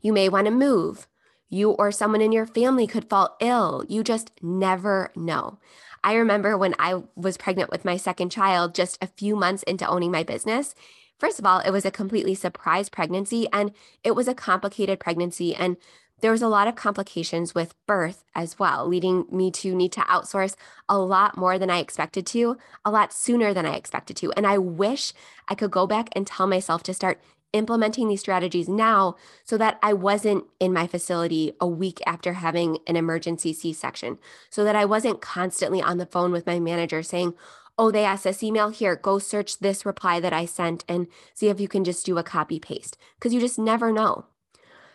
You 0.00 0.12
may 0.12 0.28
want 0.28 0.46
to 0.46 0.50
move. 0.50 1.06
You 1.54 1.70
or 1.70 1.92
someone 1.92 2.20
in 2.20 2.32
your 2.32 2.46
family 2.46 2.86
could 2.86 3.08
fall 3.08 3.36
ill. 3.40 3.84
You 3.88 4.02
just 4.02 4.32
never 4.42 5.12
know. 5.14 5.58
I 6.02 6.14
remember 6.14 6.58
when 6.58 6.74
I 6.78 7.02
was 7.14 7.36
pregnant 7.36 7.70
with 7.70 7.84
my 7.84 7.96
second 7.96 8.30
child, 8.30 8.74
just 8.74 8.98
a 9.00 9.06
few 9.06 9.36
months 9.36 9.62
into 9.62 9.88
owning 9.88 10.10
my 10.10 10.24
business. 10.24 10.74
First 11.18 11.38
of 11.38 11.46
all, 11.46 11.60
it 11.60 11.70
was 11.70 11.86
a 11.86 11.90
completely 11.90 12.34
surprise 12.34 12.88
pregnancy 12.88 13.46
and 13.52 13.72
it 14.02 14.16
was 14.16 14.26
a 14.26 14.34
complicated 14.34 14.98
pregnancy. 14.98 15.54
And 15.54 15.76
there 16.20 16.32
was 16.32 16.42
a 16.42 16.48
lot 16.48 16.68
of 16.68 16.74
complications 16.74 17.54
with 17.54 17.74
birth 17.86 18.24
as 18.34 18.58
well, 18.58 18.88
leading 18.88 19.26
me 19.30 19.50
to 19.52 19.74
need 19.74 19.92
to 19.92 20.00
outsource 20.00 20.56
a 20.88 20.98
lot 20.98 21.36
more 21.36 21.58
than 21.58 21.70
I 21.70 21.78
expected 21.78 22.26
to, 22.28 22.56
a 22.84 22.90
lot 22.90 23.12
sooner 23.12 23.54
than 23.54 23.66
I 23.66 23.76
expected 23.76 24.16
to. 24.18 24.32
And 24.32 24.46
I 24.46 24.58
wish 24.58 25.12
I 25.48 25.54
could 25.54 25.70
go 25.70 25.86
back 25.86 26.08
and 26.12 26.26
tell 26.26 26.46
myself 26.46 26.82
to 26.84 26.94
start 26.94 27.20
implementing 27.54 28.08
these 28.08 28.20
strategies 28.20 28.68
now 28.68 29.16
so 29.44 29.56
that 29.56 29.78
I 29.82 29.94
wasn't 29.94 30.44
in 30.60 30.72
my 30.72 30.86
facility 30.86 31.52
a 31.60 31.66
week 31.66 32.00
after 32.06 32.34
having 32.34 32.78
an 32.86 32.96
emergency 32.96 33.54
C 33.54 33.72
section, 33.72 34.18
so 34.50 34.64
that 34.64 34.76
I 34.76 34.84
wasn't 34.84 35.22
constantly 35.22 35.80
on 35.80 35.96
the 35.96 36.04
phone 36.04 36.32
with 36.32 36.46
my 36.46 36.60
manager 36.60 37.02
saying, 37.02 37.34
Oh, 37.76 37.90
they 37.90 38.04
asked 38.04 38.24
this 38.24 38.42
email 38.42 38.68
here, 38.68 38.94
go 38.94 39.18
search 39.18 39.58
this 39.58 39.84
reply 39.84 40.20
that 40.20 40.32
I 40.32 40.44
sent 40.44 40.84
and 40.88 41.08
see 41.32 41.48
if 41.48 41.58
you 41.58 41.66
can 41.66 41.82
just 41.82 42.06
do 42.06 42.18
a 42.18 42.22
copy 42.22 42.60
paste, 42.60 42.96
because 43.18 43.34
you 43.34 43.40
just 43.40 43.58
never 43.58 43.90
know. 43.90 44.26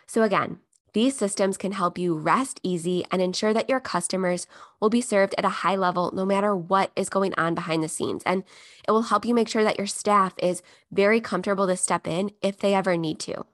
So, 0.06 0.22
again, 0.22 0.60
these 0.92 1.16
systems 1.16 1.56
can 1.56 1.72
help 1.72 1.98
you 1.98 2.16
rest 2.16 2.60
easy 2.62 3.04
and 3.10 3.22
ensure 3.22 3.52
that 3.52 3.68
your 3.68 3.80
customers 3.80 4.46
will 4.80 4.90
be 4.90 5.00
served 5.00 5.34
at 5.38 5.44
a 5.44 5.48
high 5.48 5.76
level 5.76 6.10
no 6.14 6.24
matter 6.24 6.54
what 6.56 6.90
is 6.96 7.08
going 7.08 7.34
on 7.34 7.54
behind 7.54 7.82
the 7.82 7.88
scenes. 7.88 8.22
And 8.24 8.44
it 8.86 8.90
will 8.90 9.02
help 9.02 9.24
you 9.24 9.34
make 9.34 9.48
sure 9.48 9.64
that 9.64 9.78
your 9.78 9.86
staff 9.86 10.34
is 10.38 10.62
very 10.90 11.20
comfortable 11.20 11.66
to 11.66 11.76
step 11.76 12.06
in 12.06 12.32
if 12.42 12.58
they 12.58 12.74
ever 12.74 12.96
need 12.96 13.18
to. 13.20 13.44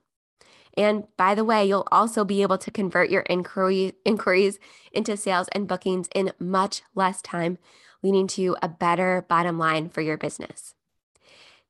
And 0.77 1.05
by 1.17 1.35
the 1.35 1.45
way, 1.45 1.65
you'll 1.67 1.89
also 1.91 2.25
be 2.25 2.43
able 2.43 2.59
to 2.59 2.71
convert 2.71 3.11
your 3.11 3.23
inquiry, 3.23 3.95
inquiries 4.05 4.59
into 4.93 5.17
sales 5.17 5.49
and 5.53 5.67
bookings 5.67 6.09
in 6.15 6.33
much 6.39 6.83
less 6.95 7.23
time, 7.23 7.59
leading 8.03 8.27
to 8.29 8.57
a 8.63 8.69
better 8.69 9.25
bottom 9.27 9.59
line 9.59 9.89
for 9.89 10.03
your 10.03 10.19
business. 10.19 10.75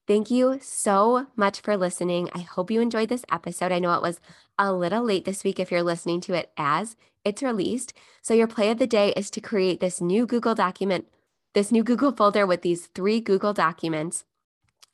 Thank 0.07 0.31
you 0.31 0.59
so 0.63 1.27
much 1.35 1.61
for 1.61 1.77
listening. 1.77 2.31
I 2.33 2.41
hope 2.41 2.71
you 2.71 2.81
enjoyed 2.81 3.09
this 3.09 3.25
episode. 3.31 3.73
I 3.73 3.81
know 3.81 3.95
it 3.95 4.03
was 4.03 4.21
a 4.59 4.73
little 4.73 5.03
late 5.03 5.25
this 5.25 5.45
week 5.45 5.59
if 5.59 5.71
you're 5.71 5.83
listening 5.83 6.21
to 6.23 6.35
it 6.35 6.51
as 6.57 6.97
it's 7.25 7.43
released. 7.43 7.93
So, 8.23 8.35
your 8.35 8.47
play 8.47 8.71
of 8.71 8.79
the 8.79 8.87
day 8.87 9.13
is 9.17 9.31
to 9.31 9.41
create 9.41 9.81
this 9.81 10.01
new 10.01 10.27
Google 10.27 10.55
document, 10.55 11.07
this 11.55 11.73
new 11.73 11.83
Google 11.83 12.13
folder 12.13 12.47
with 12.47 12.63
these 12.63 12.87
three 12.87 13.21
Google 13.21 13.53
documents. 13.53 14.25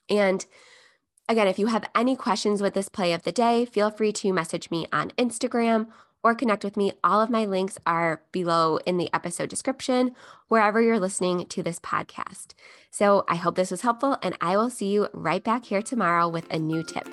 And 0.09 0.45
again, 1.29 1.49
if 1.49 1.59
you 1.59 1.67
have 1.67 1.89
any 1.95 2.17
questions 2.17 2.63
with 2.63 2.75
this 2.75 2.89
play 2.89 3.13
of 3.13 3.23
the 3.23 3.33
day, 3.33 3.65
feel 3.65 3.91
free 3.91 4.13
to 4.13 4.33
message 4.33 4.71
me 4.71 4.87
on 4.93 5.11
Instagram 5.13 5.89
or 6.23 6.35
connect 6.35 6.65
with 6.65 6.77
me. 6.77 6.93
All 7.03 7.21
of 7.21 7.31
my 7.31 7.45
links 7.45 7.79
are 7.87 8.23
below 8.33 8.79
in 8.87 8.97
the 8.97 9.11
episode 9.13 9.49
description, 9.49 10.15
wherever 10.49 10.81
you're 10.81 11.01
listening 11.01 11.47
to 11.47 11.63
this 11.63 11.81
podcast. 11.81 12.55
So 12.91 13.25
I 13.29 13.37
hope 13.37 13.57
this 13.57 13.71
was 13.71 13.83
helpful, 13.83 14.17
and 14.23 14.37
I 14.41 14.57
will 14.57 14.71
see 14.71 14.87
you 14.87 15.09
right 15.13 15.43
back 15.43 15.65
here 15.65 15.83
tomorrow 15.83 16.29
with 16.29 16.47
a 16.53 16.59
new 16.59 16.83
tip. 16.83 17.09